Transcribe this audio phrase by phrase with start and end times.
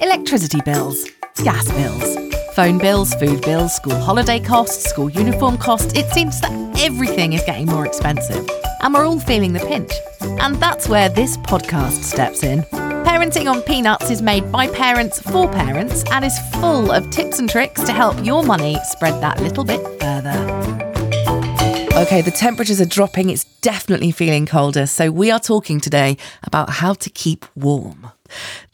[0.00, 1.10] Electricity bills,
[1.44, 2.16] gas bills,
[2.54, 5.92] phone bills, food bills, school holiday costs, school uniform costs.
[5.92, 8.48] It seems that everything is getting more expensive,
[8.82, 9.92] and we're all feeling the pinch.
[10.40, 12.62] And that's where this podcast steps in.
[13.04, 17.50] Parenting on Peanuts is made by parents for parents and is full of tips and
[17.50, 20.32] tricks to help your money spread that little bit further.
[22.00, 23.28] Okay, the temperatures are dropping.
[23.28, 24.86] It's definitely feeling colder.
[24.86, 28.12] So, we are talking today about how to keep warm.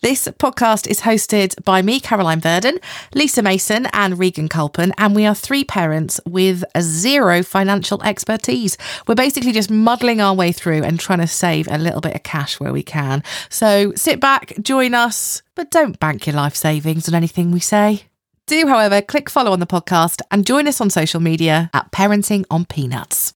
[0.02, 2.78] This podcast is hosted by me, Caroline Verdon,
[3.14, 8.76] Lisa Mason, and Regan Culpen, and we are three parents with zero financial expertise.
[9.06, 12.22] We're basically just muddling our way through and trying to save a little bit of
[12.22, 13.22] cash where we can.
[13.48, 18.04] So sit back, join us, but don't bank your life savings on anything we say.
[18.46, 22.44] Do, however, click follow on the podcast and join us on social media at Parenting
[22.48, 23.34] on Peanuts.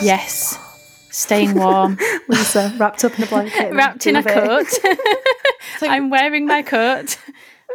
[0.00, 0.56] Yes.
[1.10, 1.98] Staying warm.
[2.28, 3.72] Lisa, wrapped up in a blanket.
[3.72, 4.68] Wrapped in a coat.
[5.82, 7.18] I'm wearing my coat.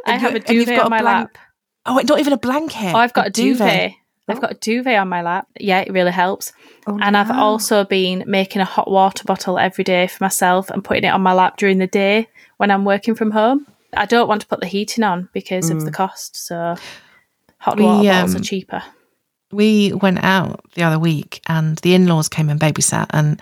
[0.05, 1.37] I have a duvet on my lap.
[1.85, 2.93] Oh, not even a blanket.
[2.93, 3.93] Oh, I've got a, duvet.
[4.27, 5.47] I've got a duvet on my lap.
[5.59, 6.51] Yeah, it really helps.
[6.87, 10.83] Oh, and I've also been making a hot water bottle every day for myself and
[10.83, 12.27] putting it on my lap during the day
[12.57, 13.67] when I'm working from home.
[13.95, 16.35] I don't want to put the heating on because of the cost.
[16.35, 16.75] So
[17.57, 18.83] hot We, water bottles um, are cheaper.
[19.55, 23.41] We went out the other week and the in-laws came and babysat and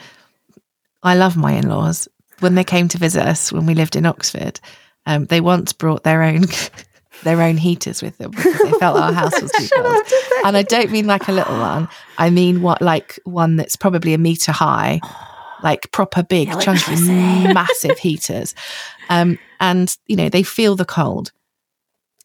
[1.01, 2.07] i love my in-laws.
[2.39, 4.59] When they came to visit us when we lived in oxford
[5.05, 6.43] um, they once brought their own
[7.23, 10.03] their own heaters with them because they felt our house was too cold.
[10.45, 11.87] and i don't mean like a little one.
[12.17, 14.99] I mean what like one that's probably a meter high
[15.63, 16.95] like proper big chunky
[17.53, 18.53] massive heaters.
[19.09, 21.31] Um, and you know they feel the cold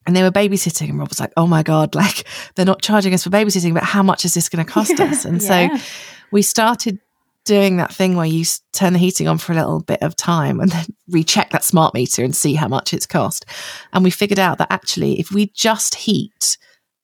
[0.09, 3.13] and they were babysitting and rob was like oh my god like they're not charging
[3.13, 5.77] us for babysitting but how much is this going to cost us and Yeah.
[5.77, 5.83] so
[6.31, 6.99] we started
[7.45, 8.43] doing that thing where you
[8.73, 11.93] turn the heating on for a little bit of time and then recheck that smart
[11.93, 13.45] meter and see how much it's cost
[13.93, 16.57] and we figured out that actually if we just heat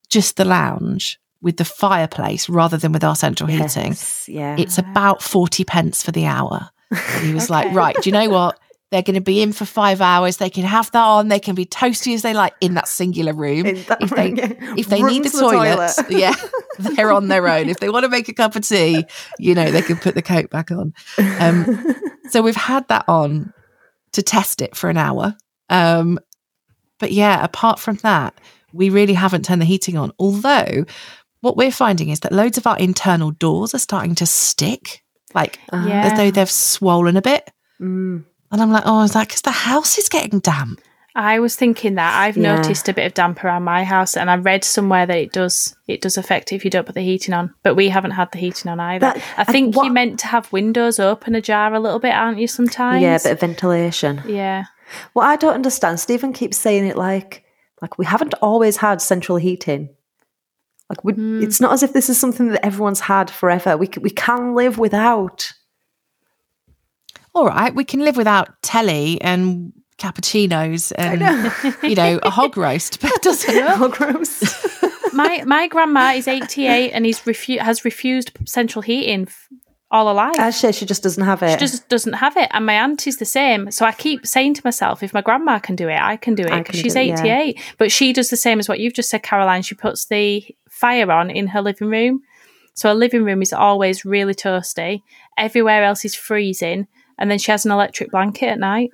[0.10, 3.96] just the lounge with the fireplace rather than with our central heating
[4.28, 4.56] yeah.
[4.58, 6.70] it's about 40 pence for the hour.
[6.92, 8.58] And he was like, right, do you know what?
[8.96, 10.38] They're going to be in for five hours.
[10.38, 11.28] They can have that on.
[11.28, 13.64] They can be toasty as they like in that singular room.
[13.64, 14.54] That if they yeah.
[14.78, 16.10] if they Run need the the toilet, toilet.
[16.12, 16.34] yeah,
[16.80, 17.68] they're on their own.
[17.68, 19.04] If they want to make a cup of tea,
[19.38, 20.94] you know, they can put the coat back on.
[21.18, 21.94] Um,
[22.30, 23.52] so we've had that on
[24.14, 25.36] to test it for an hour.
[25.70, 26.18] Um,
[26.98, 28.40] but yeah, apart from that,
[28.72, 30.14] we really haven't turned the heating on.
[30.20, 30.86] Although,
[31.42, 35.04] what we're finding is that loads of our internal doors are starting to stick,
[35.34, 36.12] like Yeah.
[36.12, 37.52] as though they've swollen a bit.
[37.82, 38.24] Mm.
[38.56, 40.80] And I'm like, oh, is that because the house is getting damp?
[41.14, 42.56] I was thinking that I've Yeah.
[42.56, 45.76] noticed a bit of damp around my house, and I read somewhere that it does
[45.90, 47.54] it does affect it if you don't put the heating on.
[47.64, 49.08] But we haven't had the heating on either.
[49.08, 52.14] That- I I- think what- you're meant to have windows open ajar a little bit,
[52.14, 52.48] aren't you?
[52.48, 53.02] Sometimes.
[53.02, 54.22] Yeah, a bit of ventilation.
[54.26, 54.64] yeah.
[55.14, 57.44] Well, I don't understand, Stephen keeps saying it like
[57.82, 59.90] like we haven't always had central heating.
[60.90, 61.44] Like we, Hmm.
[61.44, 63.76] it's not as if this is something that everyone's had forever.
[63.76, 65.52] We we can live without.
[67.36, 71.22] All right, we can live without telly and cappuccinos and
[71.84, 73.56] you know a hog roast, but doesn't.
[73.78, 74.42] Oh, gross.
[75.14, 79.48] My my grandma is 88 and he's refu- has refused central heating f-
[79.90, 80.38] all her life.
[80.40, 81.52] Actually, she just doesn't have it.
[81.52, 83.72] She just doesn't have it, and my aunt is the same.
[83.72, 86.44] So I keep saying to myself, if my grandma can do it, I can do
[86.44, 87.40] it I because can she's do it, yeah.
[87.40, 87.62] 88.
[87.78, 89.62] But she does the same as what you've just said, Caroline.
[89.62, 92.22] She puts the fire on in her living room,
[92.74, 95.02] so her living room is always really toasty.
[95.38, 96.88] Everywhere else is freezing,
[97.18, 98.92] and then she has an electric blanket at night.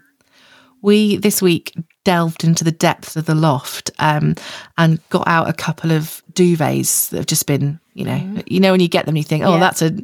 [0.82, 1.74] we this week
[2.04, 4.34] delved into the depths of the loft um,
[4.78, 8.72] and got out a couple of duvets that have just been, you know, you know
[8.72, 9.60] when you get them, you think, oh, Yeah.
[9.60, 9.96] that's a,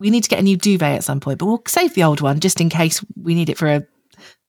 [0.00, 2.20] we need to get a new duvet at some point, but we'll save the old
[2.20, 3.86] one just in case we need it for a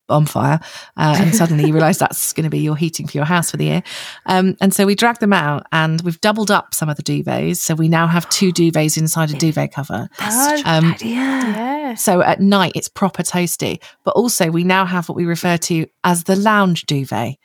[0.08, 0.60] bonfire.
[0.96, 3.58] Uh, and suddenly you realise that's going to be your heating for your house for
[3.58, 3.84] the year.
[4.26, 7.58] Um, and so we dragged them out and we've doubled up some of the duvets.
[7.58, 10.10] So we now have two duvets inside a duvet cover.
[10.22, 11.10] Oh, Um, idea.
[11.16, 11.96] yeah.
[11.96, 15.86] so at night it's proper toasty, but also we now have what we refer to
[16.04, 17.36] as the lounge duvet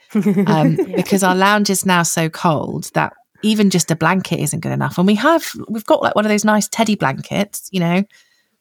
[0.47, 3.12] um, because our lounge is now so cold that
[3.43, 4.99] even just a blanket isn't good enough.
[4.99, 8.05] And we have we've got like one of those nice teddy blankets, you know,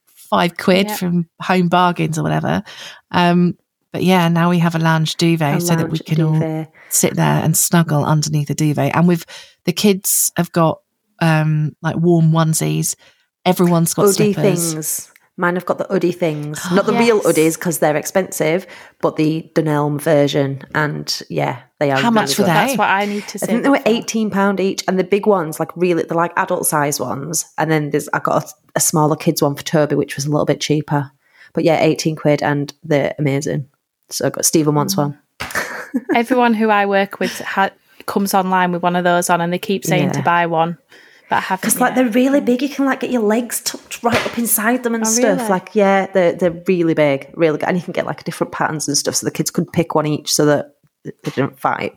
[0.07, 0.95] five quid Yeah.
[0.95, 2.63] from Home Bargains or whatever.
[3.11, 3.57] Um,
[3.91, 6.67] but yeah, now we have a lounge duvet A so that we lounge can all
[6.89, 8.95] sit there and snuggle underneath the duvet.
[8.95, 9.25] And with
[9.65, 10.81] the kids have got
[11.19, 12.95] um, like warm onesies.
[13.45, 14.73] Everyone's got Oodie slippers.
[14.73, 15.11] things.
[15.37, 17.25] Mine have got the Oodie things, not the real Yes.
[17.25, 18.67] Oodies because they're expensive,
[19.01, 20.61] but the Dunelm version.
[20.75, 21.97] And yeah, they are.
[21.97, 22.51] How much were good.
[22.51, 22.53] they?
[22.53, 23.45] That's what I need to I say.
[23.47, 26.67] think they were eighteen pound each, and the big ones, like really, they're like adult
[26.67, 27.45] size ones.
[27.57, 30.29] And then there's I got a, a smaller kids one for Toby, which was a
[30.29, 31.09] little bit cheaper.
[31.53, 33.67] But yeah, eighteen quid, and they're amazing.
[34.11, 35.17] So I got Stephen wants one.
[36.15, 37.71] Everyone who I work with ha-
[38.05, 40.11] comes online with one of those on, and they keep saying Yeah.
[40.13, 40.77] to buy one,
[41.29, 41.61] but I haven't.
[41.61, 41.95] Because like yet.
[41.95, 45.03] they're really big, you can like get your legs tucked right up inside them and
[45.05, 45.37] Oh, stuff.
[45.39, 45.49] really?
[45.49, 48.87] Like yeah, they're they're really big, really good, and you can get like different patterns
[48.87, 51.95] and stuff, so the kids could pick one each, so that they didn't fight.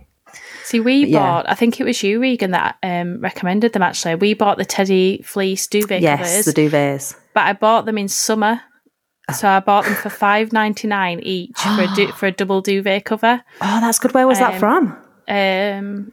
[0.64, 1.18] See, we yeah.
[1.20, 1.48] bought.
[1.48, 3.82] I think it was you, Regan, that um, recommended them.
[3.82, 7.14] Actually, we bought the teddy fleece duvet yes, covers, the duvets.
[7.34, 8.60] but I bought them in summer.
[9.32, 12.60] So I bought them for five ninety nine each for a du- for a double
[12.60, 13.42] duvet cover.
[13.60, 14.12] Oh, that's good.
[14.12, 14.98] Where was that Um, from?
[15.28, 16.12] Um,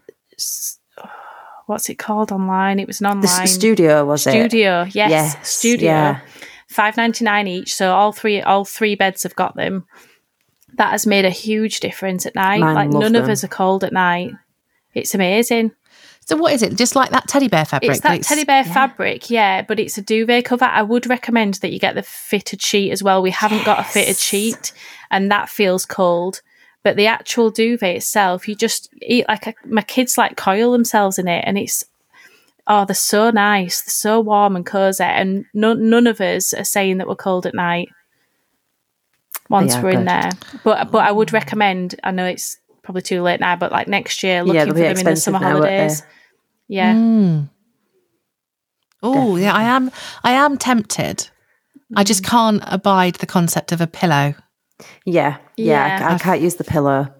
[1.66, 2.80] what's it called online?
[2.80, 4.32] It was an online s- studio was it?
[4.32, 4.84] studio.
[4.92, 5.90] Yes, Yes, studio.
[5.92, 6.20] yeah.
[6.68, 7.74] Five ninety nine each.
[7.76, 9.86] So all three all three beds have got them.
[10.76, 12.62] That has made a huge difference at night.
[12.62, 14.32] Mine like none of us are cold at night.
[14.94, 15.72] It's amazing.
[16.26, 16.76] So what is it?
[16.76, 17.92] Just like that teddy bear fabric?
[17.92, 20.66] It's that but teddy bear fabric, yeah, but it's a duvet cover.
[20.66, 23.22] I would recommend that you get the fitted sheet as well.
[23.22, 24.72] We haven't got a fitted sheet,
[25.10, 26.42] and that feels cold.
[26.84, 31.18] But the actual duvet itself, you just eat like a, my kids like coil themselves
[31.18, 31.84] in it, and it's
[32.68, 36.64] oh, they're so nice, they're so warm and cozy, and none none of us are
[36.64, 37.90] saying that we're cold at night.
[39.50, 40.32] Once we're in there,
[40.64, 41.34] but but I would mm.
[41.34, 41.96] recommend.
[42.06, 44.82] I know it's probably too late now, but like next year, looking they'll for be
[44.82, 46.04] them in the summer now, holidays.
[46.68, 46.94] Yeah.
[46.94, 47.50] Mm.
[49.04, 49.92] Oh yeah, I am.
[50.24, 51.30] I am tempted.
[51.96, 54.34] I just can't abide the concept of a pillow.
[55.06, 55.84] Yeah, yeah.
[55.84, 56.00] I Yeah.
[56.00, 57.14] ca- I, can't use the pillow,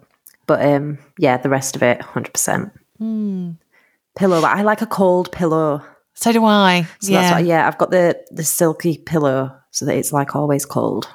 [0.46, 2.72] but um, yeah, the rest of it, hundred percent.
[2.98, 3.52] Hmm.
[4.16, 4.42] Pillow.
[4.42, 5.82] I like a cold pillow.
[6.14, 6.86] So do I.
[7.00, 7.20] So yeah.
[7.20, 11.08] that's why, yeah, I've got the the silky pillow, so that it's like always cold.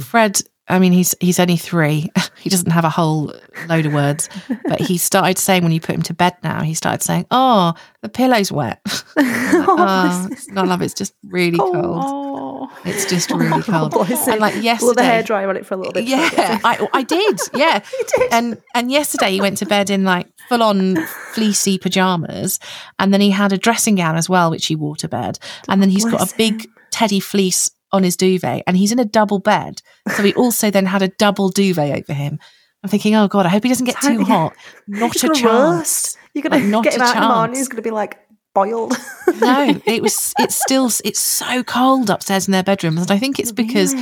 [0.00, 2.10] Fred, I mean, he's he's only three.
[2.38, 3.32] he doesn't have a whole
[3.68, 4.28] load of words,
[4.66, 7.74] but he started saying when you put him to bed now, he started saying, "Oh,
[8.02, 8.80] the pillow's wet."
[9.16, 10.82] oh, ah, it's not love.
[10.82, 11.72] It's just really oh.
[11.72, 12.02] cold.
[12.04, 13.92] Oh, It's just oh, really oh, cold.
[13.92, 16.04] Bless and like the yesterday, hair dryer on it for a little bit.
[16.04, 16.30] yeah,
[16.64, 17.38] I, I did.
[17.54, 17.80] Yeah,
[18.16, 18.32] did.
[18.32, 20.96] and and yesterday he went to bed in like full on
[21.32, 22.58] fleecy pajamas,
[22.98, 25.80] and then he had a dressing gown as well, which he wore to bed, and
[25.80, 29.38] then he's got a big teddy fleece on his duvet, and he's in a double
[29.38, 29.82] bed,
[30.16, 32.38] so he also then had a double duvet over him.
[32.82, 34.54] I'm thinking, oh god, I hope he doesn't get too hot.
[34.86, 35.42] Not a chance.
[35.42, 36.18] roast.
[36.34, 37.56] You're gonna Like, not get him out in the morning.
[37.56, 38.18] He's gonna be like
[38.54, 38.94] boiled.
[39.40, 40.32] no, it was.
[40.38, 40.86] It's still.
[41.04, 43.94] It's so cold upstairs in their bedrooms, and I think it's because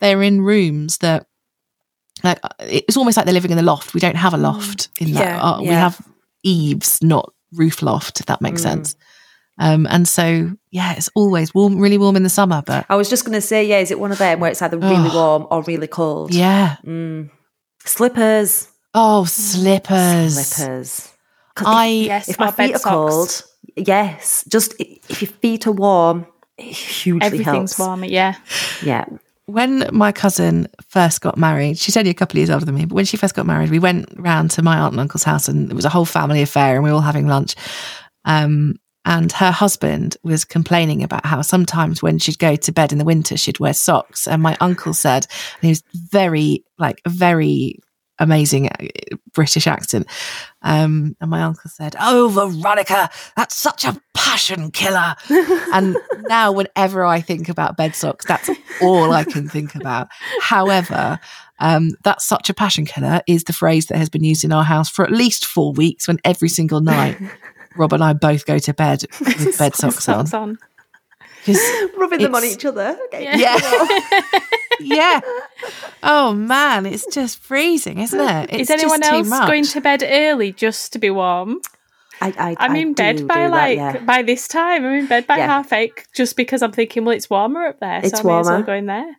[0.00, 1.26] they're in rooms that,
[2.24, 3.94] like, it's almost like they're living in the loft.
[3.94, 5.20] We don't have a loft in that.
[5.24, 6.00] Yeah, uh, We have
[6.42, 8.18] eaves, not roof loft.
[8.20, 8.64] If that makes Mm.
[8.64, 8.96] sense.
[9.58, 13.08] Um, and so yeah, it's always warm, really warm in the summer, but I was
[13.10, 15.14] just gonna say, yeah, is it one of them where it's either really Oh.
[15.14, 16.34] warm or really cold?
[16.34, 16.76] yeah.
[16.84, 17.30] Mm.
[17.84, 18.68] Slippers.
[18.94, 20.46] Oh, slippers.
[20.46, 21.08] Slippers.
[21.56, 22.28] I yes.
[22.28, 23.42] if my feet are socks.
[23.74, 26.26] cold, yes, just if your feet are warm,
[26.56, 27.78] it hugely everything's helps.
[27.78, 28.06] warmer.
[28.06, 28.36] Yeah,
[28.82, 29.04] Yeah,
[29.46, 32.86] when my cousin first got married, she's only a couple of years older than me,
[32.86, 35.48] but when she first got married, we went round to my aunt and uncle's house
[35.48, 37.54] and it was a whole family affair and we were all having lunch.
[38.24, 42.98] Um, and her husband was complaining about how sometimes when she'd go to bed in
[42.98, 44.28] the winter, she'd wear socks.
[44.28, 45.26] And my uncle said,
[45.60, 47.80] and he was very, like, very
[48.18, 48.86] amazing uh,
[49.32, 50.06] British accent.
[50.62, 55.16] Um, and my uncle said, Oh, Veronica, that's such a passion killer.
[55.72, 55.96] and
[56.28, 58.50] now, whenever I think about bed socks, that's
[58.80, 60.08] all I can think about.
[60.40, 61.18] However,
[61.58, 64.64] um, that's such a passion killer is the phrase that has been used in our
[64.64, 67.16] house for at least four weeks when every single night
[67.76, 70.26] Rob and I both go to bed with bed socks on.
[70.26, 70.58] socks on.
[71.44, 71.58] 'Cause-
[71.96, 72.96] rubbing them on each other.
[73.06, 73.24] Okay.
[73.24, 73.58] Yeah.
[73.60, 74.20] yeah.
[74.80, 75.20] yeah.
[76.02, 78.50] Oh man, it's just freezing, isn't it?
[78.52, 79.48] It's Is anyone just too else much.
[79.48, 81.60] going to bed early just to be warm?
[82.20, 83.98] I, I, I'm in do bed do by that, like yeah.
[83.98, 84.84] by this time.
[84.84, 85.46] I'm in bed by Yeah.
[85.46, 88.38] half eight just because I'm thinking, well, it's warmer up there, It's so I may
[88.40, 89.16] as well go in there.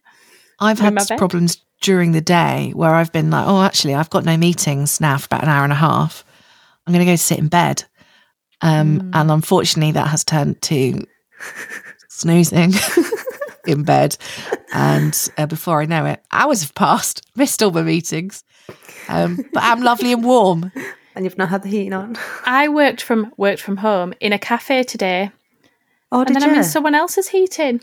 [0.62, 4.24] I've in had problems during the day where I've been like, oh, actually, I've got
[4.24, 6.24] no meetings now for about an hour and a half.
[6.88, 7.84] I'm going to go sit in bed.
[8.64, 9.10] Um, Hmm.
[9.14, 11.06] And unfortunately, that has turned to
[12.10, 12.74] snoozing
[13.68, 14.18] in bed.
[14.74, 18.44] And uh, before I know it, hours have passed, missed all my meetings.
[19.10, 20.72] Um, but I'm lovely and warm.
[21.16, 22.16] And you've not had the heating on.
[22.46, 25.32] I worked from worked from home in a cafe today,
[26.12, 26.58] Oh, and did then I'm you?
[26.58, 27.82] in someone else's heating.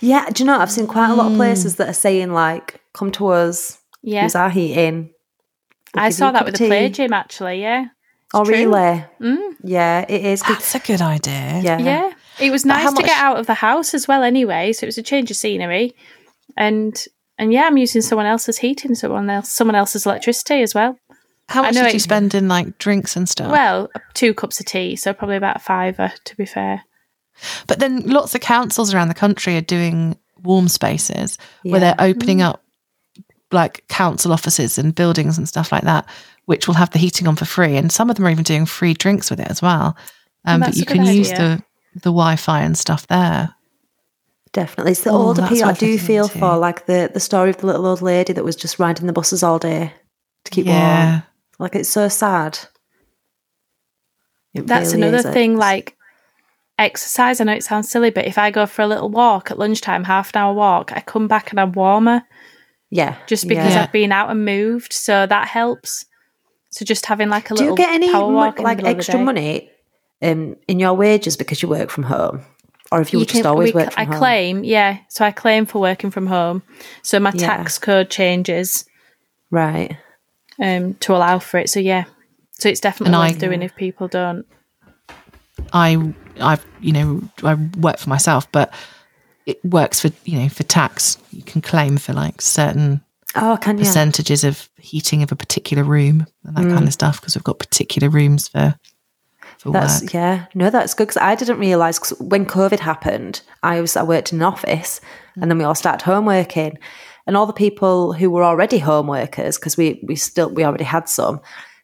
[0.00, 2.80] yeah, do you know, I've seen quite a lot of places that are saying, like,
[2.92, 5.10] come to us, Yeah, use our heating.
[5.94, 7.62] We'll I saw that with of the play gym actually.
[7.62, 7.86] Yeah,
[8.32, 8.54] Oh, true.
[8.54, 9.04] really?
[9.20, 9.54] Mm.
[9.62, 10.42] Yeah, it is.
[10.42, 11.60] That's a good idea.
[11.62, 11.78] yeah.
[11.78, 12.12] yeah.
[12.38, 14.72] It was nice how to get out of the house as well, anyway.
[14.72, 15.94] So it was a change of scenery,
[16.56, 16.96] and
[17.38, 20.98] and yeah, I'm using someone else's heating, someone else, someone else's electricity as well.
[21.48, 23.50] How much know did it- you spend in like drinks and stuff?
[23.50, 26.82] Well, two cups of tea, so probably about a fiver to be fair.
[27.66, 32.40] But then lots of councils around the country are doing warm spaces where they're opening
[32.40, 32.62] up
[33.52, 36.06] like council offices and buildings and stuff like that,
[36.46, 37.76] which will have the heating on for free.
[37.76, 39.96] And some of them are even doing free drinks with it as well.
[40.44, 41.62] Um, but you a good can use the
[41.94, 43.54] the Wi-Fi and stuff there.
[44.52, 44.92] Definitely.
[44.92, 46.38] It's the Oh, older that's people I do feel into.
[46.38, 49.12] for, like the, the story of the little old lady that was just riding the
[49.12, 49.92] buses all day
[50.44, 51.10] to keep Yeah.
[51.10, 51.22] warm.
[51.58, 52.58] Like it's so sad.
[54.54, 55.96] It That's really another thing, like
[56.78, 57.40] exercise.
[57.40, 60.04] I know it sounds silly, but if I go for a little walk at lunchtime,
[60.04, 62.22] half an hour walk, I come back and I'm warmer
[62.90, 63.82] yeah, just because Yeah.
[63.84, 64.92] I've been out and moved.
[64.92, 66.04] So that helps.
[66.70, 68.62] So just having like a Do little you get any power mo- walk in the
[68.62, 69.70] like middle of the extra money
[70.22, 72.42] um, in your wages because you work from home,
[72.92, 74.14] or if you, You would just can- always we- work from I home?
[74.14, 74.98] I claim, yeah.
[75.08, 76.62] So I claim for working from home.
[77.02, 77.46] So my Yeah.
[77.46, 78.84] tax code changes
[79.50, 79.96] Right.
[80.62, 81.68] um, to allow for it.
[81.70, 82.04] So yeah.
[82.52, 84.46] So it's definitely And I- worth doing if people don't.
[85.72, 88.72] I I you know I work for myself, but
[89.46, 91.18] it works for you know for tax.
[91.32, 93.00] You can claim for like certain
[93.36, 93.84] Oh, can you?
[93.84, 96.74] percentages of heating of a particular room and that Mm.
[96.74, 98.74] kind of stuff because we've got particular rooms for
[99.58, 100.14] for That's work.
[100.14, 100.46] yeah.
[100.54, 104.32] No, that's good because I didn't realize because when COVID happened, I was I worked
[104.32, 105.00] in an office,
[105.40, 106.78] and then we all started home working,
[107.26, 110.84] and all the people who were already home workers because we we still we already
[110.84, 111.40] had some,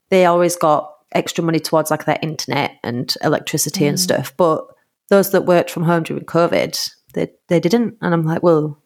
[0.08, 4.32] they always got extra money towards like their internet and electricity and stuff.
[4.36, 4.64] But
[5.10, 8.78] those that worked from home during COVID, they they didn't, and I'm like, well,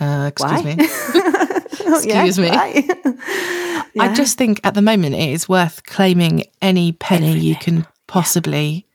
[0.00, 0.74] Uh, excuse why?
[0.76, 0.88] me.
[2.04, 2.50] Excuse me.
[2.50, 2.88] why?
[4.00, 8.86] I just think at the moment it is worth claiming any penny you can possibly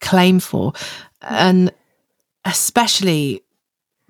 [0.00, 0.72] claim for.
[1.22, 1.72] And
[2.44, 3.42] especially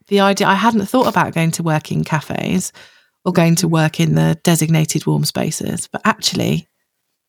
[0.08, 2.72] the idea I hadn't thought about going to work in cafes
[3.24, 3.74] or going to mm-hmm.
[3.74, 6.68] work in the designated warm spaces, but actually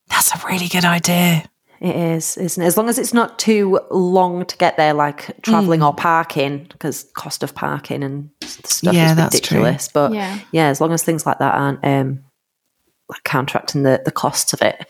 [0.10, 1.44] that's a really good idea.
[1.80, 2.66] It is, isn't it?
[2.66, 5.88] As long as it's not too long to get there, like traveling Mm.
[5.88, 9.60] or parking, because cost of parking and stuff Yeah, is that's true.
[9.60, 9.88] ridiculous.
[9.94, 10.40] But Yeah.
[10.52, 10.68] yeah.
[10.68, 12.22] as long as things like that aren't um,
[13.10, 14.88] like counteracting the the costs of it.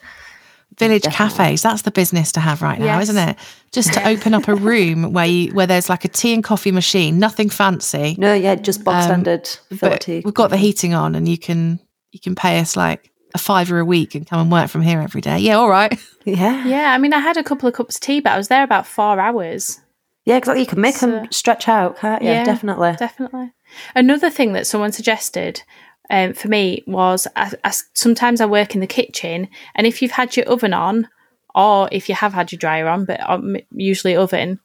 [0.80, 1.38] Village Definitely.
[1.38, 3.10] cafes, that's the business to have right now, Yes.
[3.10, 3.38] isn't it?
[3.72, 6.72] Just to open up a room where you where there's like a tea and coffee
[6.72, 8.16] machine, nothing fancy.
[8.20, 10.22] No, yeah, just bog Um, standard but filter.
[10.24, 11.80] we've got the heating on and you can
[12.12, 15.00] you can pay us like a fiver a week and come and work from here
[15.02, 15.38] every day.
[15.40, 15.98] Yeah, all right.
[16.26, 18.50] Yeah, Yeah, I mean, I had a couple of cups of tea, but I was
[18.50, 19.80] there about four hours.
[20.26, 20.62] yeah, exactly.
[20.64, 22.28] You can make So- them stretch out, can't you?
[22.30, 22.94] Yeah, definitely.
[23.00, 23.54] Definitely.
[23.96, 25.62] Another thing that someone suggested
[26.10, 30.12] um, for me was I, I, sometimes I work in the kitchen, and if you've
[30.20, 31.08] had your oven on,
[31.56, 34.60] or if you have had your dryer on, but um, usually oven,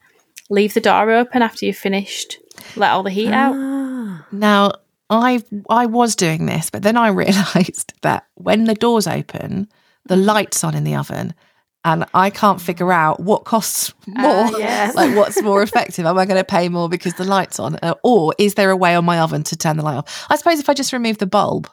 [0.49, 2.39] leave the door open after you've finished.
[2.75, 3.55] Let all the heat out.
[3.55, 4.71] Ah, Now
[5.09, 9.67] I I was doing this, but then I realised that when the doors open,
[10.05, 11.33] the lights on in the oven.
[11.85, 14.47] And I can't figure out what costs more.
[14.57, 14.95] yes.
[14.95, 16.05] Like, what's more effective?
[16.05, 17.75] Am I going to pay more because the light's on?
[17.83, 20.25] Uh, Or is there a way on my oven to turn the light off?
[20.29, 21.69] I suppose if I just remove the bulb,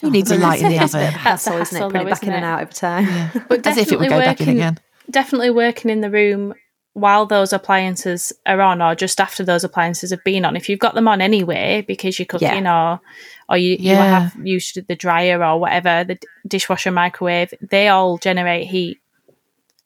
[0.00, 1.20] who needs a light in the It's a bit oven?
[1.22, 1.80] That's a hassle, isn't it?
[1.80, 2.48] hassle Putting though, it back in isn't and it?
[2.48, 3.44] out every time.
[3.48, 4.78] But As if it would go definitely back in again.
[5.08, 6.54] Definitely working in the room
[6.94, 10.56] while those appliances are on, or just after those appliances have been on.
[10.56, 13.00] If you've got them on anyway because you're cooking, or
[13.48, 18.66] or you, you have used the dryer or whatever, the dishwasher, microwave, they all generate
[18.66, 18.98] heat.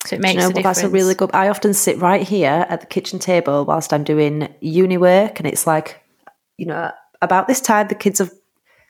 [0.07, 0.79] So it makes you know a difference.
[0.79, 1.31] That's a really good.
[1.33, 5.47] I often sit right here at the kitchen table whilst I'm doing uni work, and
[5.47, 6.03] it's like,
[6.57, 8.31] you know, about this time the kids have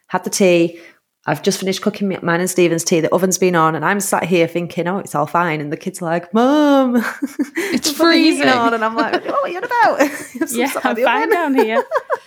[0.09, 0.81] had the tea.
[1.29, 3.01] I've just finished cooking mi- mine and Stephen's tea.
[3.01, 5.77] The oven's been on, and I'm sat here thinking, "Oh, it's all fine." And the
[5.77, 6.97] kids are like, "Mum,
[7.57, 8.49] It's put the heating freezing.
[8.49, 11.31] on," and I'm like, "Oh, what are you on about?" Have some yeah, I'm fine
[11.31, 11.83] down here.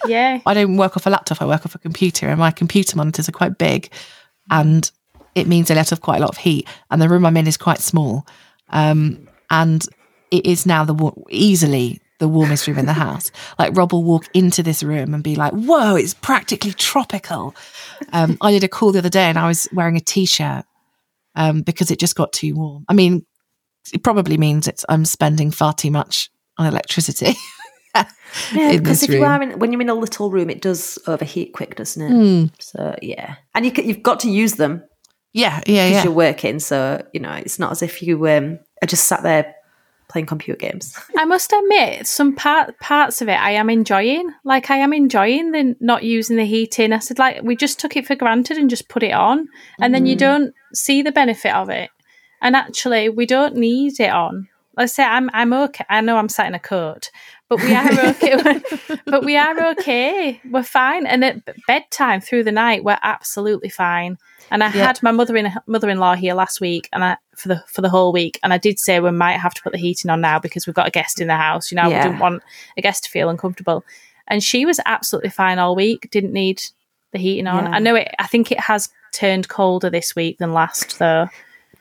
[0.06, 2.98] Yeah, I don't work off a laptop, I work off a computer, and my computer
[2.98, 3.90] monitors are quite big,
[4.52, 4.90] and
[5.36, 6.68] it means they let off quite a lot of heat.
[6.92, 8.28] And the room I'm in is quite small,
[8.70, 9.86] um, and
[10.32, 13.32] it is now the wa- easily the warmest room in the house.
[13.58, 17.56] Like Rob will walk into this room and be like, "Whoa, it's practically tropical."
[18.14, 20.66] Um, I did a call the other day, and I was wearing a t-shirt
[21.36, 22.86] um, because it just got too warm.
[22.88, 23.26] I mean,
[23.94, 27.34] it probably means it's I'm spending far too much on electricity.
[28.54, 31.54] Yeah, because if you are in, when you're in a little room, it does overheat
[31.54, 32.10] quick, doesn't it?
[32.12, 32.54] Hmm.
[32.60, 34.84] So yeah, and you you've got to use them
[35.34, 36.04] Yeah, yeah, because yeah.
[36.04, 36.60] you're working.
[36.60, 39.56] So you know, it's not as if you um, are just sat there
[40.10, 40.98] playing computer games.
[41.18, 44.30] I must admit, some part parts of it I am enjoying.
[44.44, 46.92] Like I am enjoying the not using the heating.
[46.92, 49.48] I said like we just took it for granted and just put it on,
[49.80, 50.20] and then you mm.
[50.20, 51.90] don't see the benefit of it.
[52.42, 54.50] And actually, we don't need it on.
[54.76, 55.86] Let's say I'm I'm okay.
[55.90, 57.12] I know I'm sat in a coat,
[57.50, 58.62] but we are okay.
[59.06, 60.40] but we are okay.
[60.50, 61.06] We're fine.
[61.08, 64.18] And at bedtime through the night, we're absolutely fine.
[64.52, 64.86] And I Yeah.
[64.88, 67.82] had my mother in mother in law here last week, and I for the for
[67.82, 70.22] the whole week, and I did say we might have to put the heating on
[70.22, 71.72] now because we've got a guest in the house.
[71.72, 71.98] You know, Yeah.
[71.98, 72.44] we didn't want
[72.78, 73.84] a guest to feel uncomfortable,
[74.28, 76.10] and she was absolutely fine all week.
[76.12, 76.62] Didn't need
[77.12, 77.66] the heating on.
[77.66, 77.72] Yeah.
[77.72, 78.14] I know it.
[78.20, 81.28] I think it has turned colder this week than last, though.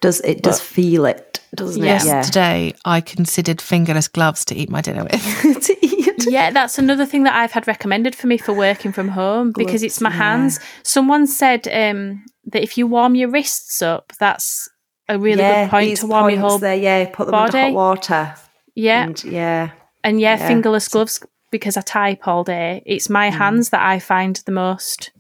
[0.01, 1.28] Does it does feel it,
[1.59, 2.05] doesn't Yes.
[2.05, 2.09] it?
[2.09, 2.23] Yeah.
[2.23, 5.63] Today, I considered fingerless gloves to eat my dinner with.
[5.67, 6.27] To eat.
[6.29, 9.83] Yeah, that's another thing that I've had recommended for me for working from home because
[9.83, 10.61] it's my Gloves, hands.
[10.83, 14.69] Someone said um, that if you warm your wrists up, that's
[15.09, 16.75] a really yeah, good point to warm your points whole there.
[16.75, 17.63] Yeah, put them under body.
[17.65, 18.35] hot water.
[18.75, 19.05] yeah.
[19.05, 19.71] And yeah,
[20.05, 20.49] And yeah, Yeah.
[20.49, 22.83] fingerless gloves because I type all day.
[22.85, 23.35] It's my Mm.
[23.39, 25.11] hands that I find the most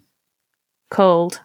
[0.91, 1.41] cold.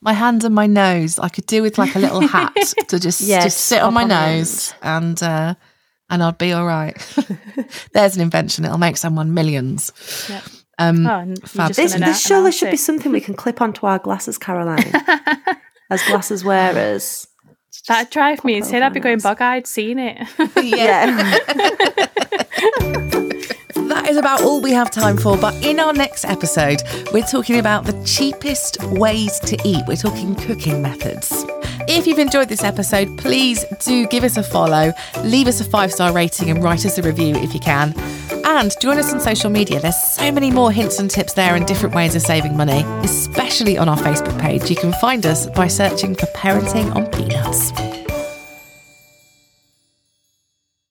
[0.00, 1.18] My hands and my nose.
[1.18, 2.54] I could do with like a little hat
[2.88, 5.54] to just Yes, just sit on my on the nose and uh,
[6.10, 6.94] and I'd be all right.
[7.92, 8.64] There's an invention.
[8.64, 9.92] It'll make someone millions.
[10.28, 10.40] Yeah.
[10.78, 11.72] Um, Oh, fab.
[11.72, 14.92] this, this surely should be something we can clip onto our glasses, Caroline,
[15.90, 17.26] as glasses wearers.
[17.88, 18.82] That'd drive me pop insane.
[18.84, 19.22] I'd be going nose.
[19.24, 20.26] bog-eyed seeing it.
[20.62, 21.38] Yeah.
[24.08, 25.36] That is about all we have time for.
[25.36, 29.84] But in our next episode, we're talking about the cheapest ways to eat.
[29.86, 31.44] We're talking cooking methods.
[31.86, 35.92] If you've enjoyed this episode, please do give us a follow, leave us a five
[35.92, 37.92] star rating, and write us a review if you can.
[38.46, 39.78] And join us on social media.
[39.78, 43.76] There's so many more hints and tips there and different ways of saving money, especially
[43.76, 44.70] on our Facebook page.
[44.70, 47.97] You can find us by searching for Parenting on Peanuts.